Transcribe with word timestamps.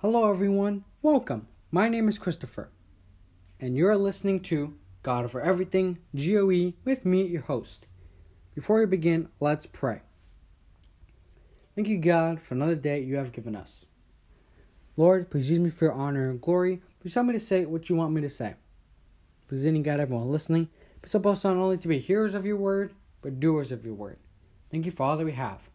Hello, 0.00 0.30
everyone. 0.30 0.84
Welcome. 1.00 1.48
My 1.70 1.88
name 1.88 2.06
is 2.06 2.18
Christopher, 2.18 2.68
and 3.58 3.78
you're 3.78 3.96
listening 3.96 4.40
to 4.40 4.74
God 5.02 5.24
Over 5.24 5.40
Everything, 5.40 5.96
GOE, 6.14 6.74
with 6.84 7.06
me, 7.06 7.26
your 7.26 7.40
host. 7.40 7.86
Before 8.54 8.78
we 8.78 8.84
begin, 8.84 9.30
let's 9.40 9.64
pray. 9.64 10.02
Thank 11.74 11.88
you, 11.88 11.96
God, 11.96 12.42
for 12.42 12.52
another 12.52 12.74
day 12.74 13.00
you 13.00 13.16
have 13.16 13.32
given 13.32 13.56
us. 13.56 13.86
Lord, 14.98 15.30
please 15.30 15.48
use 15.48 15.60
me 15.60 15.70
for 15.70 15.86
your 15.86 15.94
honor 15.94 16.28
and 16.28 16.42
glory. 16.42 16.82
Please 17.00 17.14
help 17.14 17.28
me 17.28 17.32
to 17.32 17.40
say 17.40 17.64
what 17.64 17.88
you 17.88 17.96
want 17.96 18.12
me 18.12 18.20
to 18.20 18.28
say. 18.28 18.56
Please, 19.48 19.64
any 19.64 19.80
God, 19.80 19.98
everyone 19.98 20.30
listening, 20.30 20.68
help 21.10 21.26
us 21.26 21.44
not 21.44 21.56
only 21.56 21.78
to 21.78 21.88
be 21.88 22.00
hearers 22.00 22.34
of 22.34 22.44
your 22.44 22.58
word, 22.58 22.92
but 23.22 23.40
doers 23.40 23.72
of 23.72 23.86
your 23.86 23.94
word. 23.94 24.18
Thank 24.70 24.84
you 24.84 24.92
for 24.92 25.04
all 25.04 25.16
that 25.16 25.24
we 25.24 25.32
have. 25.32 25.70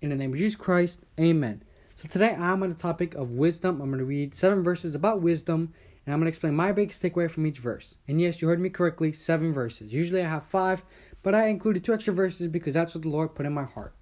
In 0.00 0.08
the 0.08 0.16
name 0.16 0.32
of 0.32 0.38
Jesus 0.38 0.56
Christ, 0.56 1.00
amen. 1.20 1.62
So 1.98 2.08
today 2.08 2.34
I'm 2.34 2.62
on 2.62 2.68
the 2.68 2.74
topic 2.74 3.14
of 3.14 3.30
wisdom. 3.30 3.80
I'm 3.80 3.88
going 3.88 4.00
to 4.00 4.04
read 4.04 4.34
seven 4.34 4.62
verses 4.62 4.94
about 4.94 5.22
wisdom, 5.22 5.72
and 6.04 6.12
I'm 6.12 6.20
going 6.20 6.26
to 6.26 6.28
explain 6.28 6.54
my 6.54 6.70
biggest 6.70 7.02
takeaway 7.02 7.30
from 7.30 7.46
each 7.46 7.58
verse. 7.58 7.94
And 8.06 8.20
yes, 8.20 8.42
you 8.42 8.48
heard 8.48 8.60
me 8.60 8.68
correctly, 8.68 9.14
seven 9.14 9.50
verses. 9.50 9.94
Usually 9.94 10.20
I 10.20 10.28
have 10.28 10.44
five, 10.44 10.84
but 11.22 11.34
I 11.34 11.46
included 11.46 11.82
two 11.82 11.94
extra 11.94 12.12
verses 12.12 12.48
because 12.48 12.74
that's 12.74 12.94
what 12.94 13.00
the 13.00 13.08
Lord 13.08 13.34
put 13.34 13.46
in 13.46 13.54
my 13.54 13.64
heart. 13.64 13.94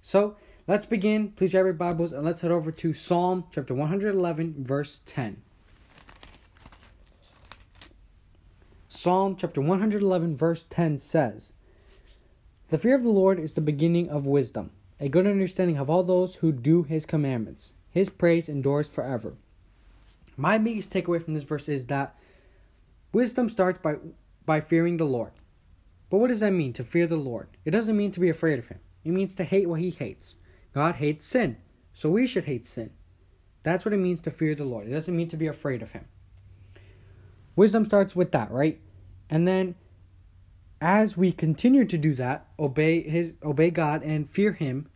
So 0.00 0.36
let's 0.66 0.86
begin. 0.86 1.32
Please 1.32 1.50
grab 1.50 1.66
your 1.66 1.74
Bibles 1.74 2.10
and 2.10 2.24
let's 2.24 2.40
head 2.40 2.50
over 2.50 2.72
to 2.72 2.94
Psalm 2.94 3.44
chapter 3.52 3.74
111, 3.74 4.54
verse 4.64 5.02
10. 5.04 5.42
Psalm 8.88 9.36
chapter 9.36 9.60
111, 9.60 10.34
verse 10.38 10.64
10 10.70 10.96
says, 10.96 11.52
The 12.68 12.78
fear 12.78 12.94
of 12.94 13.02
the 13.02 13.10
Lord 13.10 13.38
is 13.38 13.52
the 13.52 13.60
beginning 13.60 14.08
of 14.08 14.26
wisdom 14.26 14.70
a 14.98 15.08
good 15.08 15.26
understanding 15.26 15.76
of 15.76 15.90
all 15.90 16.02
those 16.02 16.36
who 16.36 16.52
do 16.52 16.82
his 16.82 17.06
commandments. 17.06 17.72
His 17.90 18.08
praise 18.08 18.48
endures 18.48 18.88
forever. 18.88 19.36
My 20.36 20.58
biggest 20.58 20.90
takeaway 20.90 21.22
from 21.22 21.34
this 21.34 21.44
verse 21.44 21.68
is 21.68 21.86
that 21.86 22.14
wisdom 23.12 23.48
starts 23.48 23.78
by 23.78 23.96
by 24.44 24.60
fearing 24.60 24.96
the 24.96 25.04
Lord. 25.04 25.32
But 26.08 26.18
what 26.18 26.28
does 26.28 26.40
that 26.40 26.52
mean 26.52 26.72
to 26.74 26.84
fear 26.84 27.06
the 27.06 27.16
Lord? 27.16 27.48
It 27.64 27.72
doesn't 27.72 27.96
mean 27.96 28.12
to 28.12 28.20
be 28.20 28.28
afraid 28.28 28.58
of 28.58 28.68
him. 28.68 28.78
It 29.04 29.10
means 29.10 29.34
to 29.34 29.44
hate 29.44 29.68
what 29.68 29.80
he 29.80 29.90
hates. 29.90 30.36
God 30.72 30.96
hates 30.96 31.26
sin, 31.26 31.56
so 31.92 32.10
we 32.10 32.26
should 32.26 32.44
hate 32.44 32.64
sin. 32.64 32.90
That's 33.64 33.84
what 33.84 33.94
it 33.94 33.98
means 33.98 34.20
to 34.22 34.30
fear 34.30 34.54
the 34.54 34.64
Lord. 34.64 34.86
It 34.86 34.92
doesn't 34.92 35.16
mean 35.16 35.28
to 35.28 35.36
be 35.36 35.48
afraid 35.48 35.82
of 35.82 35.92
him. 35.92 36.04
Wisdom 37.56 37.84
starts 37.84 38.14
with 38.14 38.30
that, 38.32 38.50
right? 38.50 38.80
And 39.28 39.48
then 39.48 39.74
as 40.80 41.16
we 41.16 41.32
continue 41.32 41.84
to 41.84 41.96
do 41.96 42.14
that, 42.14 42.46
obey 42.58 43.02
his 43.02 43.34
obey 43.42 43.70
God 43.70 44.02
and 44.02 44.28
fear 44.28 44.52
him, 44.52 44.88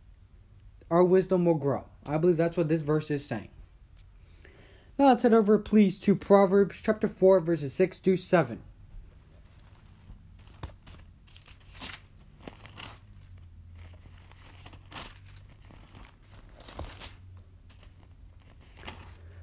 our 0.89 1.03
wisdom 1.03 1.45
will 1.45 1.55
grow. 1.55 1.85
I 2.05 2.17
believe 2.17 2.37
that's 2.37 2.57
what 2.57 2.67
this 2.67 2.81
verse 2.81 3.09
is 3.09 3.25
saying. 3.25 3.49
Now 4.99 5.07
let's 5.07 5.23
head 5.23 5.33
over 5.33 5.57
please 5.57 5.99
to 5.99 6.15
Proverbs 6.15 6.79
chapter 6.81 7.07
4 7.07 7.39
verses 7.39 7.73
6 7.73 7.99
to 7.99 8.15
7. 8.15 8.61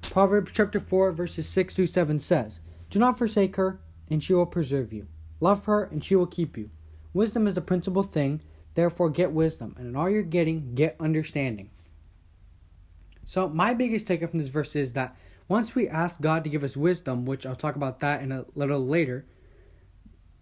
Proverbs 0.09 0.51
chapter 0.53 0.79
4 0.79 1.11
verses 1.11 1.47
6 1.47 1.73
to 1.75 1.85
7 1.85 2.19
says, 2.19 2.59
Do 2.89 2.99
not 2.99 3.17
forsake 3.17 3.57
her, 3.57 3.79
and 4.09 4.23
she 4.23 4.33
will 4.33 4.45
preserve 4.45 4.91
you. 4.91 5.07
Love 5.39 5.65
her, 5.65 5.83
and 5.83 6.03
she 6.03 6.15
will 6.15 6.27
keep 6.27 6.57
you. 6.57 6.69
Wisdom 7.13 7.47
is 7.47 7.53
the 7.53 7.61
principal 7.61 8.03
thing, 8.03 8.41
therefore, 8.75 9.09
get 9.09 9.31
wisdom, 9.31 9.75
and 9.77 9.87
in 9.87 9.95
all 9.95 10.09
you're 10.09 10.21
getting, 10.21 10.75
get 10.75 10.95
understanding. 10.99 11.69
So, 13.25 13.47
my 13.47 13.73
biggest 13.73 14.07
takeaway 14.07 14.29
from 14.29 14.39
this 14.39 14.49
verse 14.49 14.75
is 14.75 14.93
that 14.93 15.15
once 15.47 15.75
we 15.75 15.87
ask 15.87 16.21
God 16.21 16.43
to 16.43 16.49
give 16.49 16.63
us 16.63 16.77
wisdom, 16.77 17.25
which 17.25 17.45
I'll 17.45 17.55
talk 17.55 17.75
about 17.75 17.99
that 17.99 18.21
in 18.21 18.31
a 18.31 18.45
little 18.55 18.85
later, 18.85 19.25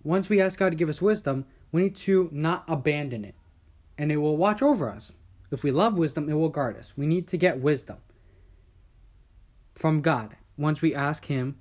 once 0.03 0.29
we 0.29 0.41
ask 0.41 0.59
God 0.59 0.69
to 0.69 0.75
give 0.75 0.89
us 0.89 1.01
wisdom, 1.01 1.45
we 1.71 1.83
need 1.83 1.95
to 1.97 2.29
not 2.31 2.63
abandon 2.67 3.25
it, 3.25 3.35
and 3.97 4.11
it 4.11 4.17
will 4.17 4.37
watch 4.37 4.61
over 4.61 4.89
us. 4.89 5.13
If 5.51 5.63
we 5.63 5.71
love 5.71 5.97
wisdom, 5.97 6.29
it 6.29 6.33
will 6.33 6.49
guard 6.49 6.77
us. 6.77 6.93
We 6.97 7.07
need 7.07 7.27
to 7.29 7.37
get 7.37 7.59
wisdom 7.59 7.97
from 9.75 10.01
God 10.01 10.35
once 10.57 10.81
we 10.81 10.93
ask 10.93 11.25
Him 11.25 11.57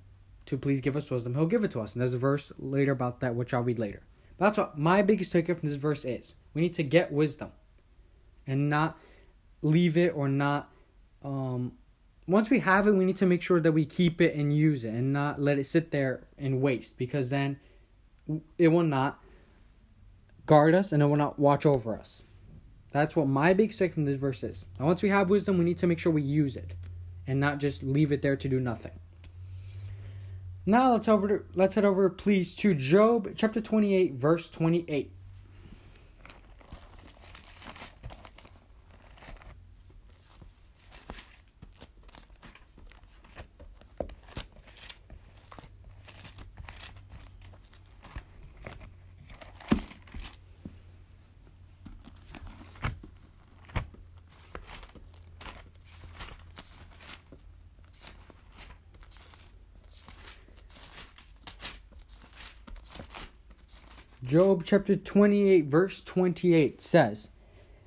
to 0.46 0.56
please 0.56 0.80
give 0.80 0.96
us 0.96 1.10
wisdom, 1.10 1.34
he'll 1.34 1.46
give 1.46 1.64
it 1.64 1.70
to 1.72 1.80
us. 1.80 1.92
And 1.92 2.00
there's 2.00 2.14
a 2.14 2.18
verse 2.18 2.52
later 2.58 2.92
about 2.92 3.20
that, 3.20 3.34
which 3.34 3.52
I'll 3.52 3.62
read 3.62 3.78
later. 3.78 4.02
But 4.38 4.46
that's 4.46 4.58
what 4.58 4.78
my 4.78 5.02
biggest 5.02 5.32
takeaway 5.32 5.58
from 5.58 5.68
this 5.68 5.76
verse 5.76 6.04
is. 6.04 6.34
We 6.54 6.62
need 6.62 6.74
to 6.74 6.82
get 6.82 7.12
wisdom 7.12 7.52
and 8.46 8.70
not 8.70 8.98
leave 9.62 9.96
it 9.96 10.12
or 10.14 10.28
not. 10.28 10.70
Um, 11.24 11.72
once 12.26 12.50
we 12.50 12.60
have 12.60 12.86
it, 12.86 12.92
we 12.92 13.04
need 13.04 13.16
to 13.16 13.26
make 13.26 13.42
sure 13.42 13.60
that 13.60 13.72
we 13.72 13.84
keep 13.84 14.20
it 14.20 14.34
and 14.34 14.56
use 14.56 14.84
it 14.84 14.90
and 14.90 15.12
not 15.12 15.40
let 15.40 15.58
it 15.58 15.66
sit 15.66 15.90
there 15.90 16.26
and 16.38 16.60
waste 16.60 16.96
because 16.96 17.30
then 17.30 17.58
it 18.58 18.68
will 18.68 18.82
not 18.82 19.22
guard 20.44 20.74
us 20.74 20.92
and 20.92 21.02
it 21.02 21.06
will 21.06 21.16
not 21.16 21.38
watch 21.38 21.66
over 21.66 21.96
us. 21.96 22.24
That's 22.92 23.14
what 23.14 23.28
my 23.28 23.52
big 23.52 23.76
take 23.76 23.94
from 23.94 24.04
this 24.04 24.16
verse 24.16 24.42
is. 24.42 24.64
Now, 24.78 24.86
once 24.86 25.02
we 25.02 25.08
have 25.10 25.28
wisdom, 25.28 25.58
we 25.58 25.64
need 25.64 25.78
to 25.78 25.86
make 25.86 25.98
sure 25.98 26.12
we 26.12 26.22
use 26.22 26.56
it 26.56 26.74
and 27.26 27.38
not 27.40 27.58
just 27.58 27.82
leave 27.82 28.12
it 28.12 28.22
there 28.22 28.36
to 28.36 28.48
do 28.48 28.60
nothing. 28.60 28.92
Now 30.68 30.94
let's 30.94 31.06
over 31.06 31.28
to, 31.28 31.44
let's 31.54 31.76
head 31.76 31.84
over 31.84 32.10
please 32.10 32.52
to 32.56 32.74
Job 32.74 33.28
chapter 33.36 33.60
28 33.60 34.14
verse 34.14 34.50
28. 34.50 35.12
Job 64.26 64.64
chapter 64.64 64.96
28, 64.96 65.66
verse 65.66 66.02
28 66.02 66.80
says, 66.80 67.28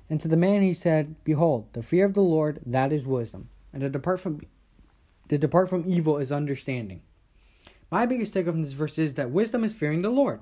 And 0.08 0.18
to 0.22 0.26
the 0.26 0.38
man 0.38 0.62
he 0.62 0.72
said, 0.72 1.22
Behold, 1.22 1.68
the 1.74 1.82
fear 1.82 2.06
of 2.06 2.14
the 2.14 2.22
Lord, 2.22 2.60
that 2.64 2.94
is 2.94 3.06
wisdom, 3.06 3.50
and 3.74 3.82
to 3.82 3.90
depart 3.90 4.20
from 4.20 4.40
to 5.28 5.36
depart 5.36 5.68
from 5.68 5.84
evil 5.86 6.16
is 6.16 6.32
understanding. 6.32 7.02
My 7.90 8.06
biggest 8.06 8.32
takeaway 8.32 8.46
from 8.46 8.62
this 8.62 8.72
verse 8.72 8.96
is 8.98 9.14
that 9.14 9.30
wisdom 9.30 9.64
is 9.64 9.74
fearing 9.74 10.00
the 10.00 10.08
Lord. 10.08 10.40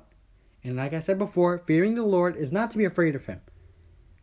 And 0.63 0.77
like 0.77 0.93
I 0.93 1.01
said 1.01 1.19
before, 1.19 1.59
fearing 1.59 1.97
the 1.97 2.05
Lord 2.05 2.37
is 2.37 2.53
not 2.53 2.71
to 2.71 2.79
be 2.79 2.85
afraid 2.85 3.17
of 3.17 3.27
him. 3.27 3.41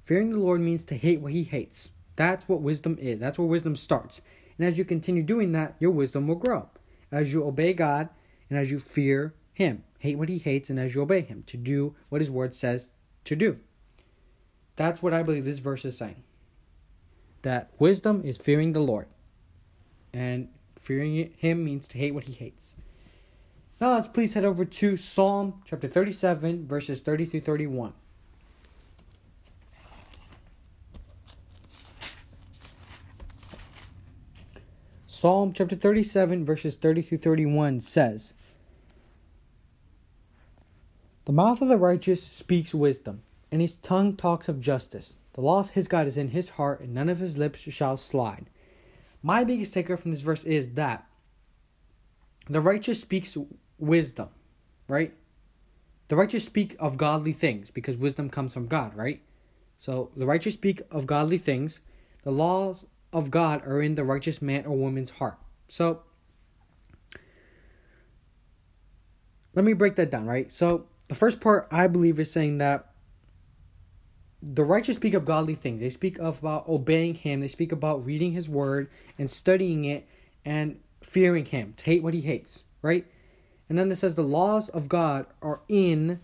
Fearing 0.01 0.29
the 0.29 0.39
Lord 0.39 0.61
means 0.61 0.85
to 0.85 0.95
hate 0.95 1.19
what 1.19 1.33
he 1.33 1.43
hates. 1.43 1.89
That's 2.15 2.47
what 2.47 2.61
wisdom 2.61 2.97
is. 3.01 3.19
That's 3.19 3.37
where 3.37 3.47
wisdom 3.47 3.75
starts. 3.75 4.21
And 4.57 4.65
as 4.65 4.77
you 4.77 4.85
continue 4.85 5.23
doing 5.23 5.51
that, 5.51 5.75
your 5.79 5.91
wisdom 5.91 6.25
will 6.25 6.35
grow. 6.35 6.69
As 7.11 7.33
you 7.33 7.45
obey 7.45 7.73
God 7.73 8.07
and 8.49 8.57
as 8.57 8.71
you 8.71 8.79
fear 8.79 9.33
him 9.55 9.83
hate 9.99 10.17
what 10.17 10.29
he 10.29 10.37
hates, 10.37 10.69
and 10.69 10.77
as 10.77 10.93
you 10.93 11.01
obey 11.01 11.21
him, 11.21 11.43
to 11.47 11.57
do 11.57 11.95
what 12.09 12.21
his 12.21 12.29
word 12.29 12.53
says 12.53 12.89
to 13.23 13.35
do. 13.35 13.59
That's 14.75 15.01
what 15.01 15.13
I 15.13 15.23
believe 15.23 15.45
this 15.45 15.59
verse 15.59 15.85
is 15.85 15.97
saying. 15.97 16.23
That 17.41 17.71
wisdom 17.79 18.21
is 18.23 18.37
fearing 18.37 18.73
the 18.73 18.81
Lord. 18.81 19.07
And 20.13 20.49
fearing 20.75 21.33
him 21.37 21.63
means 21.63 21.87
to 21.87 21.97
hate 21.97 22.13
what 22.13 22.25
he 22.25 22.33
hates. 22.33 22.75
Now 23.79 23.93
let's 23.93 24.07
please 24.07 24.33
head 24.33 24.45
over 24.45 24.65
to 24.65 24.97
Psalm 24.97 25.61
chapter 25.65 25.87
37, 25.87 26.67
verses 26.67 26.99
30 26.99 27.25
through 27.25 27.41
31. 27.41 27.93
Psalm 35.07 35.53
chapter 35.53 35.75
37, 35.75 36.45
verses 36.45 36.75
30 36.75 37.01
through 37.01 37.17
31 37.17 37.79
says, 37.81 38.33
the 41.25 41.33
mouth 41.33 41.61
of 41.61 41.67
the 41.67 41.77
righteous 41.77 42.23
speaks 42.23 42.73
wisdom, 42.73 43.23
and 43.51 43.61
his 43.61 43.75
tongue 43.75 44.15
talks 44.15 44.47
of 44.47 44.61
justice. 44.61 45.15
The 45.33 45.41
law 45.41 45.59
of 45.59 45.71
his 45.71 45.87
God 45.87 46.07
is 46.07 46.17
in 46.17 46.29
his 46.29 46.49
heart, 46.49 46.79
and 46.79 46.93
none 46.93 47.09
of 47.09 47.19
his 47.19 47.37
lips 47.37 47.59
shall 47.59 47.97
slide. 47.97 48.49
My 49.21 49.43
biggest 49.43 49.73
takeaway 49.73 49.99
from 49.99 50.11
this 50.11 50.21
verse 50.21 50.43
is 50.43 50.73
that 50.73 51.05
the 52.47 52.61
righteous 52.61 53.01
speaks 53.01 53.35
wisdom, 53.79 54.29
right? 54.87 55.13
The 56.07 56.15
righteous 56.15 56.45
speak 56.45 56.75
of 56.79 56.97
godly 56.97 57.33
things 57.33 57.71
because 57.71 57.97
wisdom 57.97 58.29
comes 58.29 58.53
from 58.53 58.67
God, 58.67 58.95
right? 58.95 59.21
So 59.77 60.11
the 60.15 60.27
righteous 60.27 60.53
speak 60.53 60.83
of 60.91 61.07
godly 61.07 61.39
things. 61.39 61.79
The 62.23 62.31
laws 62.31 62.85
of 63.11 63.31
God 63.31 63.65
are 63.65 63.81
in 63.81 63.95
the 63.95 64.03
righteous 64.03 64.41
man 64.41 64.65
or 64.65 64.77
woman's 64.77 65.11
heart. 65.11 65.39
So 65.67 66.03
let 69.55 69.65
me 69.65 69.73
break 69.73 69.95
that 69.95 70.11
down, 70.11 70.27
right? 70.27 70.51
So 70.51 70.85
the 71.07 71.15
first 71.15 71.39
part 71.39 71.67
I 71.71 71.87
believe 71.87 72.19
is 72.19 72.31
saying 72.31 72.57
that 72.59 72.89
the 74.41 74.63
righteous 74.63 74.97
speak 74.97 75.13
of 75.13 75.25
godly 75.25 75.55
things. 75.55 75.79
They 75.79 75.89
speak 75.89 76.19
of 76.19 76.39
about 76.39 76.67
obeying 76.67 77.15
him. 77.15 77.39
They 77.39 77.47
speak 77.47 77.71
about 77.71 78.05
reading 78.05 78.33
his 78.33 78.47
word 78.47 78.89
and 79.17 79.29
studying 79.29 79.85
it 79.85 80.07
and 80.43 80.79
fearing 81.01 81.45
him, 81.45 81.73
to 81.77 81.83
hate 81.85 82.03
what 82.03 82.13
he 82.13 82.21
hates, 82.21 82.63
right? 82.81 83.05
And 83.67 83.77
then 83.77 83.91
it 83.91 83.95
says 83.95 84.13
the 84.13 84.21
laws 84.21 84.69
of 84.69 84.87
God 84.87 85.25
are 85.41 85.61
in. 85.67 86.19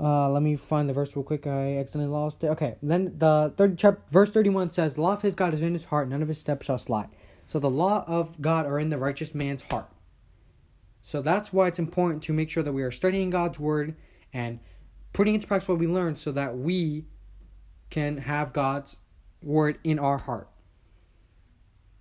Uh, 0.00 0.30
let 0.30 0.42
me 0.42 0.56
find 0.56 0.88
the 0.88 0.94
verse 0.94 1.14
real 1.14 1.22
quick. 1.22 1.46
I 1.46 1.76
accidentally 1.76 2.10
lost 2.10 2.42
it. 2.42 2.46
Okay, 2.48 2.76
then 2.82 3.14
the 3.18 3.52
third 3.58 3.76
chapter, 3.76 4.00
verse 4.08 4.30
thirty-one 4.30 4.70
says, 4.70 4.94
"The 4.94 5.02
law 5.02 5.12
of 5.12 5.20
his 5.20 5.34
God 5.34 5.52
is 5.52 5.60
in 5.60 5.74
his 5.74 5.86
heart; 5.86 6.08
none 6.08 6.22
of 6.22 6.28
his 6.28 6.38
steps 6.38 6.64
shall 6.64 6.78
slide." 6.78 7.10
So 7.46 7.58
the 7.58 7.68
law 7.68 8.04
of 8.06 8.40
God 8.40 8.64
are 8.64 8.78
in 8.78 8.88
the 8.88 8.96
righteous 8.96 9.34
man's 9.34 9.60
heart. 9.60 9.91
So 11.02 11.20
that's 11.20 11.52
why 11.52 11.66
it's 11.66 11.78
important 11.78 12.22
to 12.24 12.32
make 12.32 12.48
sure 12.48 12.62
that 12.62 12.72
we 12.72 12.82
are 12.82 12.92
studying 12.92 13.30
God's 13.30 13.58
word 13.58 13.96
and 14.32 14.60
putting 15.12 15.34
into 15.34 15.46
practice 15.46 15.68
what 15.68 15.78
we 15.78 15.86
learn, 15.86 16.16
so 16.16 16.32
that 16.32 16.56
we 16.56 17.04
can 17.90 18.18
have 18.18 18.52
God's 18.52 18.96
word 19.42 19.78
in 19.84 19.98
our 19.98 20.18
heart. 20.18 20.48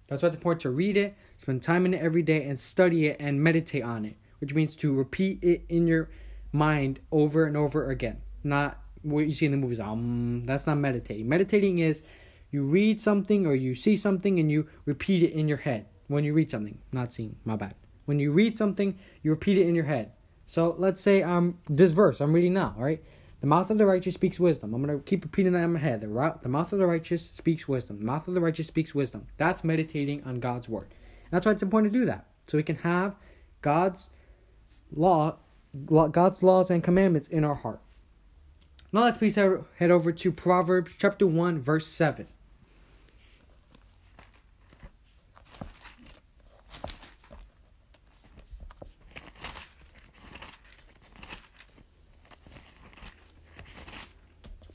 That's 0.07 0.21
why 0.21 0.27
it's 0.27 0.35
important 0.35 0.61
to 0.61 0.69
read 0.69 0.95
it, 0.95 1.15
spend 1.37 1.63
time 1.63 1.85
in 1.85 1.93
it 1.93 2.01
every 2.01 2.21
day, 2.21 2.43
and 2.45 2.59
study 2.59 3.07
it 3.07 3.17
and 3.19 3.43
meditate 3.43 3.83
on 3.83 4.05
it, 4.05 4.15
which 4.39 4.53
means 4.53 4.75
to 4.77 4.93
repeat 4.93 5.43
it 5.43 5.63
in 5.67 5.87
your 5.87 6.09
mind 6.53 6.99
over 7.11 7.45
and 7.45 7.57
over 7.57 7.89
again. 7.89 8.21
Not 8.43 8.79
what 9.01 9.25
you 9.25 9.33
see 9.33 9.45
in 9.45 9.51
the 9.51 9.57
movies. 9.57 9.79
Um, 9.79 10.45
that's 10.45 10.67
not 10.67 10.77
meditating. 10.77 11.27
Meditating 11.27 11.79
is 11.79 12.01
you 12.51 12.63
read 12.63 13.01
something 13.01 13.45
or 13.45 13.55
you 13.55 13.73
see 13.73 13.95
something 13.95 14.39
and 14.39 14.51
you 14.51 14.67
repeat 14.85 15.23
it 15.23 15.31
in 15.31 15.47
your 15.47 15.57
head 15.57 15.87
when 16.07 16.23
you 16.23 16.33
read 16.33 16.51
something. 16.51 16.77
Not 16.91 17.13
seeing, 17.13 17.37
my 17.43 17.55
bad. 17.55 17.75
When 18.05 18.19
you 18.19 18.31
read 18.31 18.57
something, 18.57 18.97
you 19.21 19.31
repeat 19.31 19.57
it 19.57 19.67
in 19.67 19.75
your 19.75 19.85
head. 19.85 20.11
So 20.45 20.75
let's 20.77 21.01
say 21.01 21.23
um 21.23 21.59
this 21.69 21.91
verse 21.91 22.19
I'm 22.19 22.33
reading 22.33 22.53
now, 22.53 22.75
right? 22.77 23.01
The 23.41 23.47
mouth 23.47 23.71
of 23.71 23.79
the 23.79 23.87
righteous 23.87 24.13
speaks 24.13 24.39
wisdom. 24.39 24.73
I'm 24.73 24.83
going 24.83 24.95
to 24.95 25.03
keep 25.03 25.23
repeating 25.23 25.53
that 25.53 25.63
in 25.63 25.73
my 25.73 25.79
head. 25.79 26.01
The, 26.01 26.37
the 26.43 26.49
mouth 26.49 26.71
of 26.73 26.77
the 26.77 26.85
righteous 26.85 27.25
speaks 27.25 27.67
wisdom. 27.67 27.97
The 27.97 28.05
mouth 28.05 28.27
of 28.27 28.35
the 28.35 28.39
righteous 28.39 28.67
speaks 28.67 28.93
wisdom. 28.93 29.25
That's 29.37 29.63
meditating 29.63 30.23
on 30.25 30.39
God's 30.39 30.69
word. 30.69 30.89
And 30.91 31.31
that's 31.31 31.47
why 31.47 31.51
it's 31.53 31.63
important 31.63 31.91
to 31.91 31.99
do 31.99 32.05
that. 32.05 32.27
So 32.47 32.59
we 32.59 32.63
can 32.63 32.75
have 32.77 33.15
God's 33.61 34.09
law, 34.95 35.37
God's 35.85 36.43
laws 36.43 36.69
and 36.69 36.83
commandments 36.83 37.27
in 37.27 37.43
our 37.43 37.55
heart. 37.55 37.81
Now 38.93 39.05
let's 39.05 39.17
please 39.17 39.35
head 39.35 39.91
over 39.91 40.11
to 40.11 40.31
Proverbs 40.31 40.91
chapter 40.97 41.25
1, 41.25 41.61
verse 41.61 41.87
7. 41.87 42.27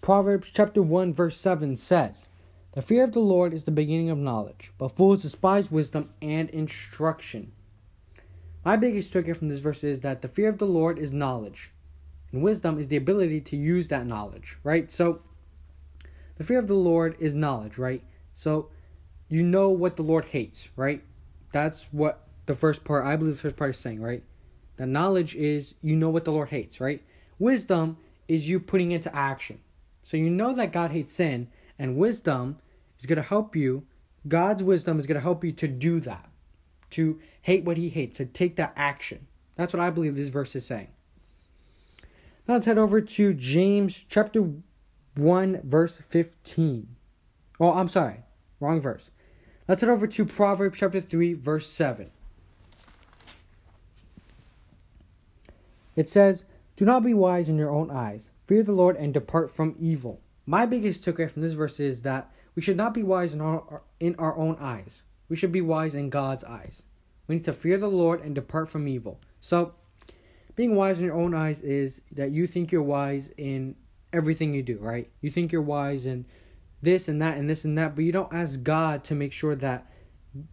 Proverbs 0.06 0.52
chapter 0.54 0.82
1 0.82 1.14
verse 1.14 1.36
7 1.36 1.76
says, 1.76 2.28
The 2.74 2.80
fear 2.80 3.02
of 3.02 3.10
the 3.10 3.18
Lord 3.18 3.52
is 3.52 3.64
the 3.64 3.72
beginning 3.72 4.08
of 4.08 4.18
knowledge, 4.18 4.70
but 4.78 4.94
fools 4.94 5.22
despise 5.22 5.68
wisdom 5.68 6.10
and 6.22 6.48
instruction. 6.50 7.50
My 8.64 8.76
biggest 8.76 9.12
takeaway 9.12 9.36
from 9.36 9.48
this 9.48 9.58
verse 9.58 9.82
is 9.82 10.02
that 10.02 10.22
the 10.22 10.28
fear 10.28 10.48
of 10.48 10.58
the 10.58 10.64
Lord 10.64 10.96
is 10.96 11.12
knowledge, 11.12 11.72
and 12.30 12.40
wisdom 12.40 12.78
is 12.78 12.86
the 12.86 12.96
ability 12.96 13.40
to 13.40 13.56
use 13.56 13.88
that 13.88 14.06
knowledge, 14.06 14.58
right? 14.62 14.92
So, 14.92 15.22
the 16.36 16.44
fear 16.44 16.60
of 16.60 16.68
the 16.68 16.74
Lord 16.74 17.16
is 17.18 17.34
knowledge, 17.34 17.76
right? 17.76 18.04
So, 18.32 18.68
you 19.28 19.42
know 19.42 19.70
what 19.70 19.96
the 19.96 20.04
Lord 20.04 20.26
hates, 20.26 20.68
right? 20.76 21.02
That's 21.50 21.88
what 21.90 22.28
the 22.46 22.54
first 22.54 22.84
part, 22.84 23.04
I 23.04 23.16
believe 23.16 23.34
the 23.34 23.42
first 23.42 23.56
part 23.56 23.70
is 23.70 23.78
saying, 23.78 24.00
right? 24.00 24.22
The 24.76 24.86
knowledge 24.86 25.34
is 25.34 25.74
you 25.82 25.96
know 25.96 26.10
what 26.10 26.24
the 26.24 26.30
Lord 26.30 26.50
hates, 26.50 26.80
right? 26.80 27.02
Wisdom 27.40 27.96
is 28.28 28.48
you 28.48 28.60
putting 28.60 28.92
into 28.92 29.12
action. 29.12 29.58
So 30.06 30.16
you 30.16 30.30
know 30.30 30.52
that 30.52 30.70
God 30.70 30.92
hates 30.92 31.14
sin, 31.14 31.48
and 31.80 31.96
wisdom 31.96 32.58
is 32.96 33.06
going 33.06 33.16
to 33.16 33.28
help 33.28 33.56
you. 33.56 33.88
God's 34.28 34.62
wisdom 34.62 35.00
is 35.00 35.06
going 35.06 35.16
to 35.16 35.20
help 35.20 35.42
you 35.42 35.50
to 35.50 35.66
do 35.66 35.98
that, 35.98 36.28
to 36.90 37.18
hate 37.42 37.64
what 37.64 37.76
He 37.76 37.88
hates, 37.88 38.18
to 38.18 38.24
take 38.24 38.54
that 38.54 38.72
action. 38.76 39.26
That's 39.56 39.72
what 39.72 39.82
I 39.82 39.90
believe 39.90 40.14
this 40.14 40.28
verse 40.28 40.54
is 40.54 40.64
saying. 40.64 40.86
Now 42.46 42.54
let's 42.54 42.66
head 42.66 42.78
over 42.78 43.00
to 43.00 43.34
James 43.34 44.04
chapter 44.08 44.48
1, 45.16 45.62
verse 45.64 45.98
15. 46.08 46.86
Oh, 47.58 47.72
I'm 47.72 47.88
sorry, 47.88 48.20
wrong 48.60 48.80
verse. 48.80 49.10
Let's 49.66 49.80
head 49.80 49.90
over 49.90 50.06
to 50.06 50.24
Proverbs 50.24 50.78
chapter 50.78 51.00
3, 51.00 51.34
verse 51.34 51.68
7. 51.68 52.12
It 55.96 56.08
says, 56.08 56.44
Do 56.76 56.84
not 56.84 57.02
be 57.02 57.12
wise 57.12 57.48
in 57.48 57.58
your 57.58 57.72
own 57.72 57.90
eyes. 57.90 58.30
Fear 58.46 58.62
the 58.62 58.72
Lord 58.72 58.96
and 58.96 59.12
depart 59.12 59.50
from 59.50 59.74
evil. 59.76 60.20
My 60.46 60.66
biggest 60.66 61.04
takeaway 61.04 61.28
from 61.28 61.42
this 61.42 61.54
verse 61.54 61.80
is 61.80 62.02
that 62.02 62.32
we 62.54 62.62
should 62.62 62.76
not 62.76 62.94
be 62.94 63.02
wise 63.02 63.34
in 63.34 63.40
our, 63.40 63.82
in 63.98 64.14
our 64.20 64.36
own 64.36 64.56
eyes. 64.60 65.02
We 65.28 65.34
should 65.34 65.50
be 65.50 65.60
wise 65.60 65.96
in 65.96 66.10
God's 66.10 66.44
eyes. 66.44 66.84
We 67.26 67.34
need 67.34 67.44
to 67.44 67.52
fear 67.52 67.76
the 67.76 67.88
Lord 67.88 68.20
and 68.20 68.36
depart 68.36 68.70
from 68.70 68.86
evil. 68.86 69.20
So, 69.40 69.74
being 70.54 70.76
wise 70.76 71.00
in 71.00 71.04
your 71.04 71.16
own 71.16 71.34
eyes 71.34 71.60
is 71.60 72.00
that 72.12 72.30
you 72.30 72.46
think 72.46 72.70
you're 72.70 72.82
wise 72.82 73.30
in 73.36 73.74
everything 74.12 74.54
you 74.54 74.62
do, 74.62 74.78
right? 74.78 75.10
You 75.20 75.30
think 75.32 75.50
you're 75.50 75.60
wise 75.60 76.06
in 76.06 76.24
this 76.80 77.08
and 77.08 77.20
that 77.20 77.36
and 77.36 77.50
this 77.50 77.64
and 77.64 77.76
that, 77.76 77.96
but 77.96 78.04
you 78.04 78.12
don't 78.12 78.32
ask 78.32 78.62
God 78.62 79.02
to 79.04 79.16
make 79.16 79.32
sure 79.32 79.56
that 79.56 79.90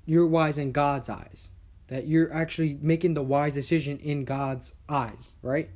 you're 0.06 0.26
wise 0.26 0.58
in 0.58 0.72
God's 0.72 1.10
eyes. 1.10 1.52
That 1.90 2.08
you're 2.08 2.34
actually 2.34 2.80
making 2.82 3.14
the 3.14 3.22
wise 3.22 3.54
decision 3.54 4.00
in 4.00 4.26
God's 4.26 4.74
eyes, 4.90 5.34
right? 5.44 5.70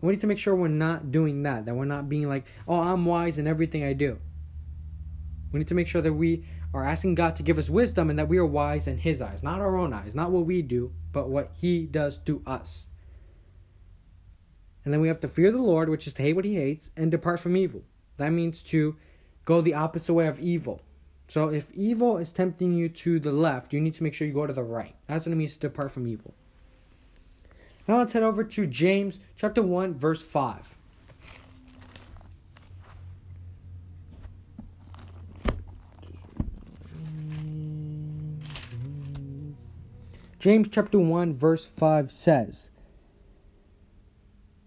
We 0.00 0.12
need 0.12 0.20
to 0.20 0.26
make 0.26 0.38
sure 0.38 0.54
we're 0.54 0.68
not 0.68 1.10
doing 1.10 1.42
that, 1.44 1.64
that 1.66 1.74
we're 1.74 1.84
not 1.84 2.08
being 2.08 2.28
like, 2.28 2.44
oh, 2.68 2.80
I'm 2.80 3.04
wise 3.04 3.38
in 3.38 3.46
everything 3.46 3.82
I 3.82 3.92
do. 3.92 4.18
We 5.52 5.58
need 5.58 5.68
to 5.68 5.74
make 5.74 5.88
sure 5.88 6.02
that 6.02 6.12
we 6.12 6.44
are 6.74 6.86
asking 6.86 7.14
God 7.14 7.34
to 7.36 7.42
give 7.42 7.58
us 7.58 7.70
wisdom 7.70 8.10
and 8.10 8.18
that 8.18 8.28
we 8.28 8.36
are 8.38 8.46
wise 8.46 8.86
in 8.86 8.98
His 8.98 9.22
eyes, 9.22 9.42
not 9.42 9.60
our 9.60 9.76
own 9.76 9.92
eyes, 9.92 10.14
not 10.14 10.30
what 10.30 10.44
we 10.44 10.60
do, 10.60 10.92
but 11.12 11.28
what 11.30 11.50
He 11.54 11.86
does 11.86 12.18
to 12.18 12.42
us. 12.46 12.88
And 14.84 14.92
then 14.92 15.00
we 15.00 15.08
have 15.08 15.20
to 15.20 15.28
fear 15.28 15.50
the 15.50 15.62
Lord, 15.62 15.88
which 15.88 16.06
is 16.06 16.12
to 16.14 16.22
hate 16.22 16.34
what 16.34 16.44
He 16.44 16.56
hates, 16.56 16.90
and 16.96 17.10
depart 17.10 17.40
from 17.40 17.56
evil. 17.56 17.82
That 18.18 18.30
means 18.30 18.62
to 18.62 18.96
go 19.44 19.60
the 19.60 19.74
opposite 19.74 20.14
way 20.14 20.26
of 20.26 20.38
evil. 20.38 20.82
So 21.28 21.48
if 21.48 21.72
evil 21.72 22.18
is 22.18 22.30
tempting 22.30 22.72
you 22.72 22.88
to 22.90 23.18
the 23.18 23.32
left, 23.32 23.72
you 23.72 23.80
need 23.80 23.94
to 23.94 24.02
make 24.02 24.14
sure 24.14 24.26
you 24.26 24.34
go 24.34 24.46
to 24.46 24.52
the 24.52 24.62
right. 24.62 24.94
That's 25.06 25.26
what 25.26 25.32
it 25.32 25.36
means 25.36 25.54
to 25.54 25.60
depart 25.60 25.90
from 25.90 26.06
evil. 26.06 26.34
Now 27.88 27.98
let's 27.98 28.12
head 28.14 28.24
over 28.24 28.42
to 28.42 28.66
James 28.66 29.18
chapter 29.36 29.62
1, 29.62 29.94
verse 29.94 30.22
5. 30.24 30.76
James 40.40 40.68
chapter 40.70 40.98
1, 40.98 41.34
verse 41.34 41.66
5 41.66 42.10
says, 42.10 42.70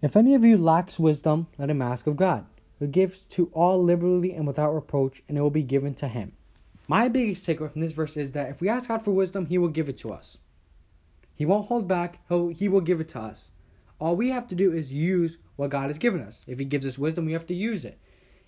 If 0.02 0.16
any 0.16 0.34
of 0.34 0.44
you 0.44 0.58
lacks 0.58 0.98
wisdom, 0.98 1.46
let 1.58 1.70
him 1.70 1.80
ask 1.80 2.06
of 2.06 2.16
God, 2.16 2.46
who 2.78 2.86
gives 2.86 3.20
to 3.20 3.50
all 3.52 3.82
liberally 3.82 4.32
and 4.34 4.46
without 4.46 4.74
reproach, 4.74 5.22
and 5.28 5.38
it 5.38 5.40
will 5.40 5.50
be 5.50 5.62
given 5.62 5.94
to 5.94 6.08
him. 6.08 6.32
My 6.88 7.08
biggest 7.08 7.46
takeaway 7.46 7.72
from 7.72 7.82
this 7.82 7.92
verse 7.92 8.16
is 8.16 8.32
that 8.32 8.50
if 8.50 8.60
we 8.60 8.68
ask 8.68 8.88
God 8.88 9.04
for 9.04 9.12
wisdom, 9.12 9.46
he 9.46 9.58
will 9.58 9.68
give 9.68 9.88
it 9.88 9.96
to 9.98 10.12
us. 10.12 10.38
He 11.40 11.46
won't 11.46 11.68
hold 11.68 11.88
back. 11.88 12.18
He'll, 12.28 12.48
he 12.48 12.68
will 12.68 12.82
give 12.82 13.00
it 13.00 13.08
to 13.08 13.18
us. 13.18 13.50
All 13.98 14.14
we 14.14 14.28
have 14.28 14.46
to 14.48 14.54
do 14.54 14.74
is 14.74 14.92
use 14.92 15.38
what 15.56 15.70
God 15.70 15.86
has 15.86 15.96
given 15.96 16.20
us. 16.20 16.44
If 16.46 16.58
He 16.58 16.66
gives 16.66 16.84
us 16.86 16.98
wisdom, 16.98 17.24
we 17.24 17.32
have 17.32 17.46
to 17.46 17.54
use 17.54 17.82
it. 17.82 17.98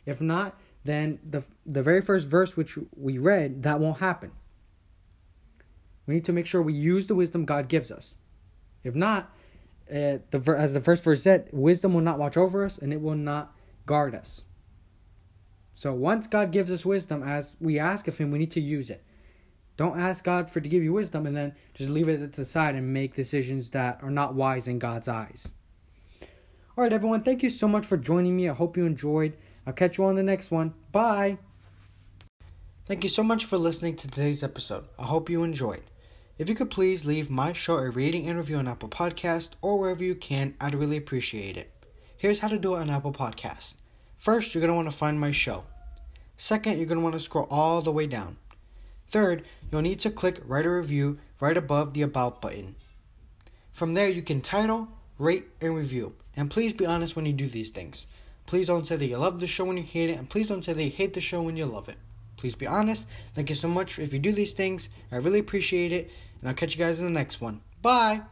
If 0.05 0.21
not, 0.21 0.61
then 0.85 1.19
the 1.27 1.43
the 1.65 1.83
very 1.83 2.03
first 2.03 2.29
verse 2.29 2.55
which 2.55 2.77
we 2.95 3.17
read 3.17 3.63
that 3.63 3.81
won't 3.81 4.01
happen. 4.01 4.33
We 6.07 6.17
need 6.17 6.27
to 6.27 6.35
make 6.35 6.45
sure 6.45 6.61
we 6.61 6.75
use 6.75 7.07
the 7.07 7.15
wisdom 7.15 7.47
God 7.47 7.67
gives 7.69 7.91
us. 7.91 8.15
If 8.85 8.95
not, 8.95 9.35
uh, 9.91 10.21
the 10.31 10.55
as 10.59 10.75
the 10.75 10.83
first 10.83 11.03
verse 11.03 11.23
said, 11.23 11.49
wisdom 11.51 11.95
will 11.95 12.03
not 12.03 12.19
watch 12.19 12.37
over 12.37 12.63
us 12.63 12.77
and 12.77 12.93
it 12.93 13.01
will 13.01 13.15
not 13.15 13.57
guard 13.87 14.15
us. 14.15 14.43
So 15.75 15.95
once 15.95 16.27
God 16.27 16.53
gives 16.53 16.71
us 16.71 16.85
wisdom, 16.85 17.23
as 17.23 17.57
we 17.59 17.79
ask 17.79 18.07
of 18.07 18.19
Him, 18.19 18.31
we 18.31 18.39
need 18.39 18.51
to 18.51 18.61
use 18.61 18.91
it. 18.91 19.03
Don't 19.83 19.99
ask 19.99 20.23
God 20.23 20.49
for 20.49 20.61
to 20.61 20.69
give 20.69 20.85
you 20.85 20.93
wisdom 20.93 21.27
and 21.27 21.37
then 21.37 21.57
just 21.75 21.91
leave 21.91 22.09
it 22.09 22.19
to 22.19 22.29
the 22.29 22.47
side 22.47 22.77
and 22.77 22.93
make 22.93 23.17
decisions 23.17 23.71
that 23.71 23.99
are 24.01 24.13
not 24.13 24.33
wise 24.33 24.69
in 24.69 24.79
God's 24.79 25.09
eyes. 25.09 25.49
All 26.77 26.85
right, 26.85 26.93
everyone, 26.93 27.25
thank 27.25 27.43
you 27.43 27.51
so 27.51 27.67
much 27.67 27.85
for 27.85 27.97
joining 27.97 28.37
me. 28.37 28.49
I 28.49 28.55
hope 28.55 28.77
you 28.77 28.87
enjoyed. 28.87 29.37
I'll 29.67 29.73
catch 29.73 29.99
you 29.99 30.05
on 30.05 30.15
the 30.15 30.23
next 30.23 30.53
one. 30.53 30.75
Bye. 30.93 31.39
Thank 32.87 33.03
you 33.03 33.11
so 33.11 33.25
much 33.25 33.45
for 33.45 33.57
listening 33.57 33.97
to 33.97 34.07
today's 34.07 34.45
episode. 34.45 34.87
I 35.01 35.07
hope 35.07 35.29
you 35.29 35.43
enjoyed. 35.43 35.83
If 36.39 36.49
you 36.49 36.55
could 36.55 36.71
please 36.71 37.05
leave 37.05 37.29
my 37.29 37.53
show 37.53 37.79
a 37.79 37.91
rating 37.91 38.29
and 38.29 38.39
review 38.39 38.59
on 38.59 38.69
Apple 38.69 38.89
Podcast 38.89 39.55
or 39.63 39.81
wherever 39.81 40.05
you 40.05 40.15
can, 40.15 40.55
I'd 40.61 40.77
really 40.77 40.97
appreciate 40.97 41.57
it. 41.57 41.73
Here's 42.17 42.39
how 42.39 42.47
to 42.47 42.59
do 42.61 42.77
it 42.77 42.83
on 42.83 42.91
Apple 42.91 43.13
Podcast. 43.13 43.75
First, 44.17 44.55
you're 44.55 44.61
going 44.61 44.71
to 44.71 44.77
want 44.77 44.89
to 44.89 44.97
find 44.97 45.19
my 45.19 45.33
show. 45.33 45.65
Second, 46.37 46.77
you're 46.77 46.87
going 46.87 46.99
to 46.99 47.03
want 47.03 47.17
to 47.17 47.21
scroll 47.21 47.49
all 47.51 47.83
the 47.83 47.91
way 47.91 48.07
down. 48.07 48.37
Third, 49.13 49.45
you'll 49.71 49.83
need 49.83 50.01
to 50.01 50.11
click 50.11 50.41
Write 50.47 50.65
a 50.65 50.71
Review 50.71 51.19
right 51.39 51.57
above 51.57 51.93
the 51.93 52.01
About 52.01 52.41
button. 52.41 52.77
From 53.71 53.93
there, 53.93 54.09
you 54.09 54.23
can 54.23 54.41
title, 54.41 54.89
rate, 55.19 55.45
and 55.61 55.77
review. 55.77 56.15
And 56.35 56.51
please 56.51 56.73
be 56.73 56.87
honest 56.87 57.15
when 57.15 57.27
you 57.27 57.35
do 57.35 57.47
these 57.47 57.69
things. 57.69 58.07
Please 58.47 58.69
don't 58.69 58.87
say 58.87 58.97
that 58.97 59.05
you 59.05 59.19
love 59.19 59.39
the 59.39 59.47
show 59.47 59.67
when 59.67 59.77
you 59.77 59.83
hate 59.83 60.09
it, 60.09 60.19
and 60.19 60.31
please 60.31 60.49
don't 60.49 60.65
say 60.65 60.73
that 60.73 60.83
you 60.83 60.91
hate 60.91 61.13
the 61.13 61.21
show 61.21 61.43
when 61.43 61.59
you 61.59 61.67
love 61.67 61.91
it. 61.91 61.99
Please 62.39 62.55
be 62.55 62.67
honest. 62.67 63.07
Thank 63.35 63.51
you 63.51 63.55
so 63.55 63.69
much 63.69 63.99
if 63.99 64.15
you 64.15 64.19
do 64.19 64.33
these 64.33 64.55
things. 64.55 64.89
I 65.13 65.17
really 65.17 65.41
appreciate 65.41 65.93
it. 65.93 66.11
And 66.41 66.49
I'll 66.49 66.55
catch 66.55 66.75
you 66.75 66.83
guys 66.83 66.99
in 66.99 67.05
the 67.05 67.11
next 67.11 67.39
one. 67.39 67.61
Bye. 67.83 68.23